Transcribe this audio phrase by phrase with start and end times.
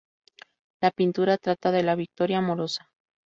[0.81, 2.89] La pintura trata de la victoria amorosa.